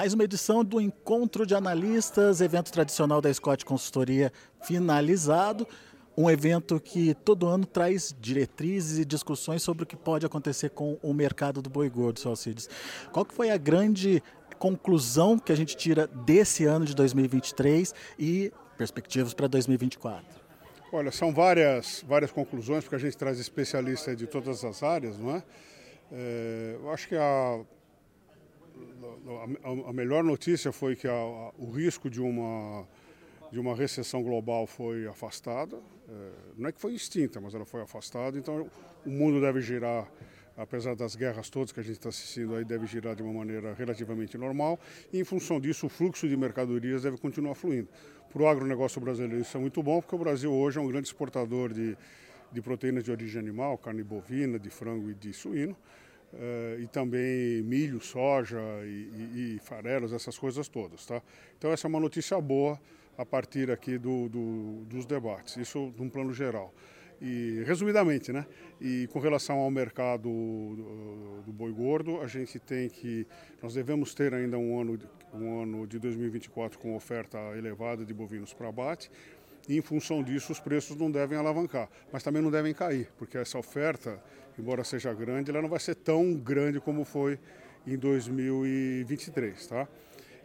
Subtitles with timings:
[0.00, 4.32] Mais uma edição do Encontro de Analistas, evento tradicional da Scott Consultoria
[4.62, 5.68] finalizado.
[6.16, 10.98] Um evento que todo ano traz diretrizes e discussões sobre o que pode acontecer com
[11.02, 12.66] o mercado do boi gordo, Alcides.
[13.12, 14.22] Qual que foi a grande
[14.58, 20.24] conclusão que a gente tira desse ano de 2023 e perspectivas para 2024?
[20.94, 25.36] Olha, são várias, várias conclusões, porque a gente traz especialistas de todas as áreas, não
[25.36, 25.42] é?
[26.10, 27.60] é eu acho que a
[29.86, 32.86] a, melhor notícia foi que a, a, o risco de uma,
[33.52, 35.76] de uma recessão global foi afastada.
[36.08, 38.38] É, não é que foi extinta, mas ela foi afastada.
[38.38, 38.70] Então
[39.04, 40.10] o mundo deve girar,
[40.56, 43.74] apesar das guerras todas que a gente está assistindo aí, deve girar de uma maneira
[43.74, 44.78] relativamente normal.
[45.12, 47.88] E em função disso, o fluxo de mercadorias deve continuar fluindo.
[48.32, 51.08] Para o agronegócio brasileiro isso é muito bom, porque o Brasil hoje é um grande
[51.08, 51.96] exportador de,
[52.52, 55.76] de proteínas de origem animal, carne bovina, de frango e de suíno.
[56.32, 61.04] Uh, e também milho, soja e, e, e, farelos, essas coisas todas.
[61.04, 61.20] Tá?
[61.58, 62.80] Então essa é uma notícia boa
[63.18, 66.72] a partir aqui do, do, dos debates, isso num plano geral.
[67.20, 68.46] E resumidamente, né?
[68.80, 73.26] E com relação ao mercado do, do, boi gordo, a gente tem que
[73.62, 74.98] nós devemos ter ainda um ano
[75.34, 79.10] um ano de 2024 com oferta elevada de bovinos para abate.
[79.68, 83.38] E em função disso, os preços não devem alavancar, mas também não devem cair, porque
[83.38, 84.20] essa oferta
[84.60, 87.38] embora seja grande, ela não vai ser tão grande como foi
[87.86, 89.88] em 2023, tá?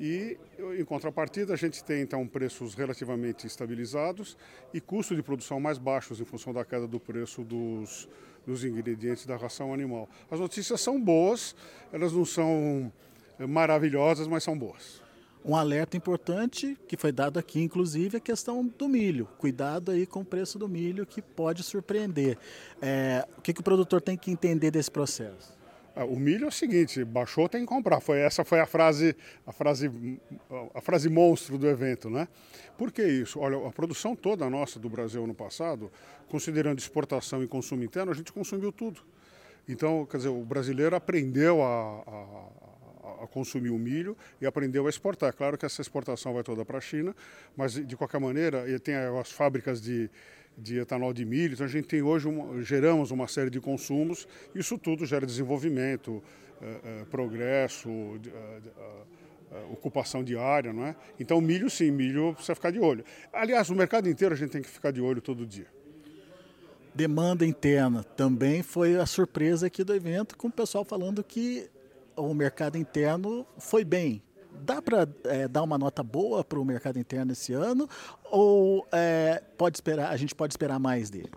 [0.00, 0.38] E
[0.78, 4.36] em contrapartida, a gente tem então preços relativamente estabilizados
[4.72, 8.08] e custos de produção mais baixos em função da queda do preço dos,
[8.46, 10.08] dos ingredientes da ração animal.
[10.30, 11.54] As notícias são boas,
[11.92, 12.90] elas não são
[13.38, 15.02] maravilhosas, mas são boas.
[15.42, 19.26] Um alerta importante que foi dado aqui, inclusive, é a questão do milho.
[19.38, 22.36] Cuidado aí com o preço do milho que pode surpreender.
[22.80, 25.58] É, o que, que o produtor tem que entender desse processo?
[25.96, 28.00] Ah, o milho é o seguinte, baixou tem que comprar.
[28.00, 29.16] Foi essa foi a frase,
[29.46, 29.90] a frase,
[30.74, 32.28] a frase monstro do evento, né?
[32.76, 33.40] Por que isso?
[33.40, 35.90] Olha, a produção toda nossa do Brasil no passado,
[36.28, 39.00] considerando exportação e consumo interno, a gente consumiu tudo.
[39.68, 42.02] Então, quer dizer, o brasileiro aprendeu a,
[43.22, 45.32] a consumir o milho e aprendeu a exportar.
[45.32, 47.14] Claro que essa exportação vai toda para a China,
[47.56, 50.10] mas de qualquer maneira, ele tem as fábricas de,
[50.56, 54.26] de etanol de milho, então a gente tem hoje, uma, geramos uma série de consumos,
[54.54, 56.22] isso tudo gera desenvolvimento,
[56.62, 60.94] eh, eh, progresso, eh, ocupação diária, não é?
[61.18, 63.04] Então milho sim, milho precisa ficar de olho.
[63.32, 65.66] Aliás, o mercado inteiro a gente tem que ficar de olho todo dia.
[66.94, 71.68] Demanda interna também foi a surpresa aqui do evento, com o pessoal falando que
[72.16, 74.22] o mercado interno foi bem.
[74.62, 77.88] Dá para é, dar uma nota boa para o mercado interno esse ano
[78.24, 81.30] ou é, pode esperar, a gente pode esperar mais dele?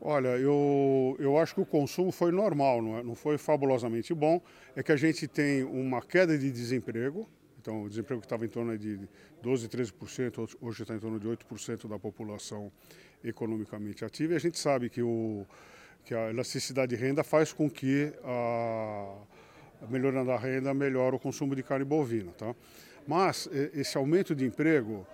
[0.00, 3.02] Olha, eu, eu acho que o consumo foi normal, não, é?
[3.02, 4.40] não foi fabulosamente bom.
[4.76, 7.26] É que a gente tem uma queda de desemprego,
[7.58, 9.00] então o desemprego que estava em torno de
[9.40, 12.70] 12, 13%, hoje está em torno de 8% da população
[13.24, 14.34] economicamente ativa.
[14.34, 15.46] E a gente sabe que, o,
[16.04, 19.16] que a elasticidade de renda faz com que a
[19.88, 22.32] melhorando a renda, melhora o consumo de carne bovina.
[22.32, 22.54] Tá?
[23.06, 25.06] Mas esse aumento de emprego,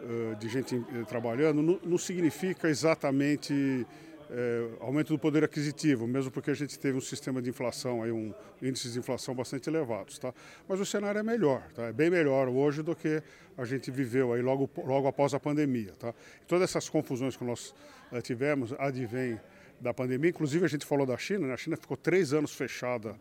[0.00, 3.86] eh, de gente eh, trabalhando, não significa exatamente
[4.34, 8.10] é, aumento do poder aquisitivo, mesmo porque a gente teve um sistema de inflação, aí
[8.10, 8.32] um
[8.62, 10.32] índices de inflação bastante elevados, tá?
[10.66, 11.82] Mas o cenário é melhor, tá?
[11.84, 13.22] É bem melhor hoje do que
[13.58, 16.14] a gente viveu aí logo, logo após a pandemia, tá?
[16.48, 17.74] Todas essas confusões que nós
[18.22, 19.38] tivemos advêm
[19.82, 20.30] da pandemia.
[20.30, 21.54] Inclusive a gente falou da China, né?
[21.54, 23.16] a China ficou três anos fechada,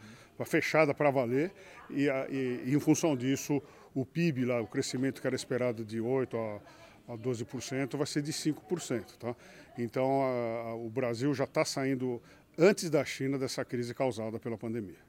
[0.46, 1.52] fechada para valer
[1.90, 3.62] e, e, e, em função disso
[3.94, 8.22] o PIB lá, o crescimento que era esperado de 8 a, a 12% vai ser
[8.22, 9.36] de 5%, tá?
[9.78, 12.22] Então a, a, o Brasil já está saindo
[12.58, 15.00] antes da China dessa crise causada pela pandemia.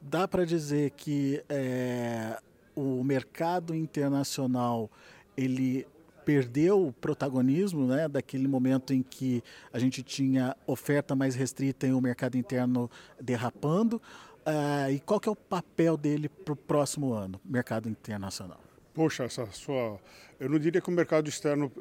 [0.00, 2.38] Dá para dizer que é,
[2.74, 4.90] o mercado internacional
[5.36, 5.86] ele
[6.28, 11.92] perdeu o protagonismo, né, daquele momento em que a gente tinha oferta mais restrita e
[11.94, 13.94] o mercado interno derrapando.
[13.94, 18.60] Uh, e qual que é o papel dele para o próximo ano, mercado internacional?
[18.92, 19.98] Poxa, essa sua,
[20.38, 21.72] eu não diria que o mercado externo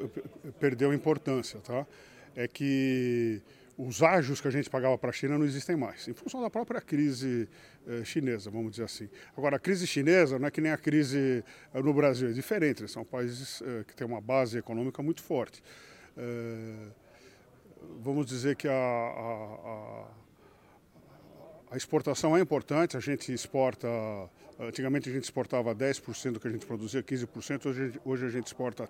[0.61, 1.85] perdeu importância, tá?
[2.33, 3.41] É que
[3.77, 6.49] os ágios que a gente pagava para a China não existem mais, em função da
[6.49, 7.47] própria crise
[7.87, 9.07] eh, chinesa, vamos dizer assim.
[9.37, 11.43] Agora, a crise chinesa não é que nem a crise
[11.73, 15.61] eh, no Brasil, é diferente, são países eh, que têm uma base econômica muito forte.
[18.03, 20.05] vamos dizer que a, a,
[21.71, 23.87] a, exportação é importante, a gente exporta,
[24.59, 28.47] antigamente a gente exportava 10% do que a gente produzia, 15%, hoje, hoje a gente
[28.47, 28.89] exporta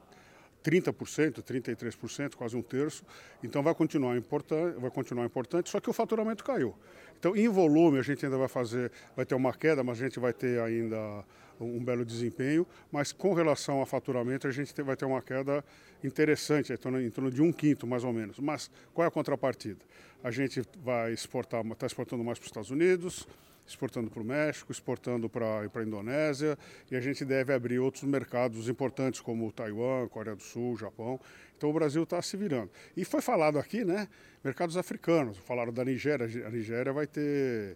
[0.63, 3.04] 30%, 33%, quase um terço.
[3.44, 6.75] Então vai continuar importante, vai continuar importante, só que o faturamento caiu.
[7.19, 10.19] Então, em volume, a gente ainda vai fazer, vai ter uma queda, mas a gente
[10.19, 11.24] vai ter ainda
[11.59, 12.65] um belo desempenho.
[12.92, 15.63] Mas com relação a faturamento, a gente vai ter uma queda
[16.04, 18.38] interessante, em torno, em torno de um quinto mais ou menos.
[18.39, 19.80] Mas qual é a contrapartida?
[20.24, 23.27] A gente vai exportar, está exportando mais para os Estados Unidos,
[23.67, 26.57] exportando para o México, exportando para a Indonésia,
[26.89, 31.19] e a gente deve abrir outros mercados importantes como Taiwan, Coreia do Sul, Japão.
[31.57, 32.69] Então o Brasil está se virando.
[32.95, 34.07] E foi falado aqui, né,
[34.43, 37.75] mercados africanos, falaram da Nigéria, a Nigéria vai ter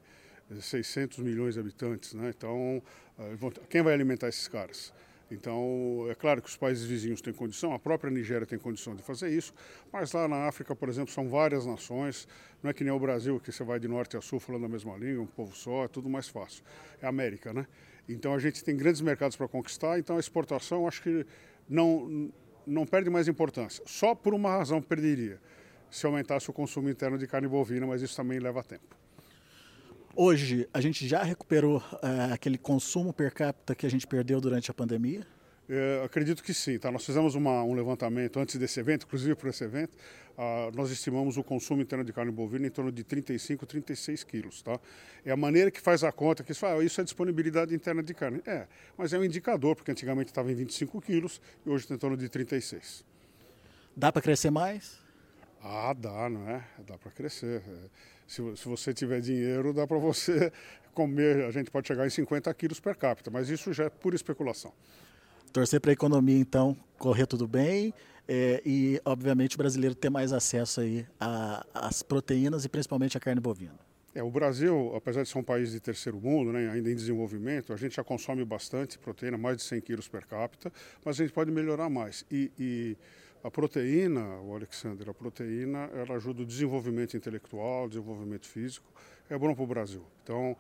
[0.60, 2.82] 600 milhões de habitantes, né, então
[3.20, 3.36] eh,
[3.70, 4.94] quem vai alimentar esses caras?
[5.32, 9.02] Então, é claro que os países vizinhos têm condição, a própria Nigéria tem condição de
[9.02, 9.54] fazer isso,
[9.92, 12.28] mas lá na África, por exemplo, são várias nações,
[12.62, 14.68] não é que nem o Brasil, que você vai de norte a sul falando a
[14.68, 16.62] mesma língua, um povo só, é tudo mais fácil.
[17.02, 17.66] É América, né?
[18.10, 21.26] Então a gente tem grandes mercados para conquistar, então a exportação acho que
[21.70, 22.30] não,
[22.68, 23.82] não perde mais importância.
[23.88, 25.40] Só por uma razão perderia,
[25.90, 29.01] se aumentasse o consumo interno de carne bovina, mas isso também leva tempo.
[30.16, 34.70] Hoje, a gente já recuperou é, aquele consumo per capita que a gente perdeu durante
[34.70, 35.26] a pandemia?
[35.70, 36.78] É, acredito que sim.
[36.78, 36.92] Tá?
[36.92, 39.96] Nós fizemos uma, um levantamento antes desse evento, inclusive por esse evento.
[40.38, 44.62] Ah, nós estimamos o consumo interno de carne bovina em torno de 35, 36 quilos.
[44.62, 44.78] Tá?
[45.24, 48.14] É a maneira que faz a conta que fala, ah, isso é disponibilidade interna de
[48.14, 48.42] carne.
[48.46, 48.68] É,
[48.98, 52.18] mas é um indicador, porque antigamente estava em 25 quilos e hoje está em torno
[52.18, 53.06] de 36.
[53.96, 55.00] Dá para crescer mais?
[55.64, 56.62] Ah, dá, não é?
[56.86, 57.62] Dá para crescer.
[57.66, 60.54] É se, se você tiver dinheiro, dá para você
[60.96, 64.16] comer, a gente pode chegar em 50 quilos per capita, mas isso já é pura
[64.16, 64.72] especulação.
[65.52, 67.94] Torcer para a economia, então, correr tudo bem
[68.26, 71.06] é, e, obviamente, o brasileiro ter mais acesso aí
[71.74, 73.78] às proteínas e principalmente à carne bovina.
[74.16, 77.74] É, o Brasil, apesar de ser um país de terceiro mundo, né, ainda em desenvolvimento,
[77.74, 80.72] a gente já consome bastante proteína, mais de 100 quilos per capita,
[81.04, 82.26] mas a gente pode melhorar mais.
[82.32, 82.98] E, e
[83.44, 88.86] a proteína, o Alexander, a proteína, ela ajuda o desenvolvimento intelectual, desenvolvimento físico,
[89.30, 90.06] é bom para o Brasil.
[90.24, 90.56] Então,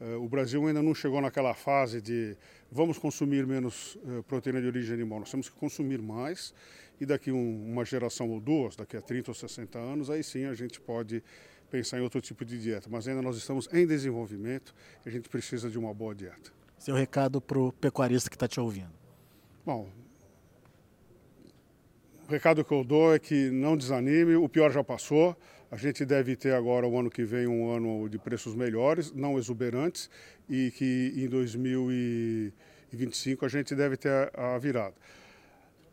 [0.00, 2.36] eh, o Brasil ainda não chegou naquela fase de
[2.70, 6.52] vamos consumir menos eh, proteína de origem animal, nós temos que consumir mais
[7.00, 10.44] e daqui um, uma geração ou duas, daqui a 30 ou 60 anos, aí sim
[10.44, 11.22] a gente pode
[11.70, 12.88] pensar em outro tipo de dieta.
[12.90, 14.74] Mas ainda nós estamos em desenvolvimento
[15.04, 16.52] e a gente precisa de uma boa dieta.
[16.78, 18.92] Seu recado para o pecuarista que está te ouvindo?
[19.64, 19.88] Bom,
[22.26, 25.36] o recado que eu dou é que não desanime, o pior já passou.
[25.70, 29.38] A gente deve ter agora, o ano que vem, um ano de preços melhores, não
[29.38, 30.10] exuberantes,
[30.48, 34.94] e que em 2025 a gente deve ter a virada.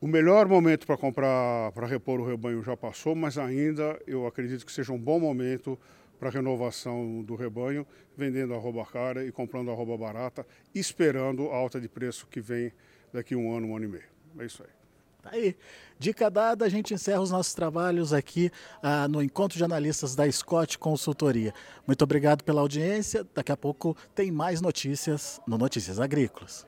[0.01, 4.65] O melhor momento para comprar, para repor o rebanho já passou, mas ainda eu acredito
[4.65, 5.77] que seja um bom momento
[6.19, 7.85] para a renovação do rebanho,
[8.17, 12.71] vendendo arroba cara e comprando arroba barata, esperando a alta de preço que vem
[13.13, 14.09] daqui um ano, um ano e meio.
[14.39, 14.82] É isso aí.
[15.23, 15.55] Tá aí.
[15.97, 20.29] Dica dada, a gente encerra os nossos trabalhos aqui ah, no Encontro de Analistas da
[20.29, 21.53] Scott Consultoria.
[21.87, 23.25] Muito obrigado pela audiência.
[23.33, 26.67] Daqui a pouco tem mais notícias no Notícias Agrícolas.